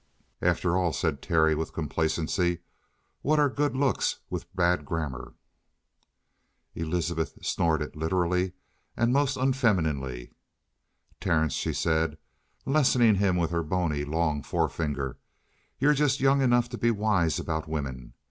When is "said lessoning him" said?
11.71-13.35